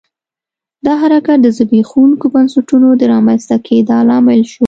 [0.85, 4.59] دا حرکت د زبېښونکو بنسټونو د رامنځته کېدا لامل شو.